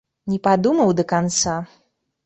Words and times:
Не 0.31 0.39
падумаў 0.47 0.95
да 1.01 1.07
канца. 1.15 1.57